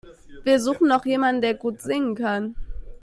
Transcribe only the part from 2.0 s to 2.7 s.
kann.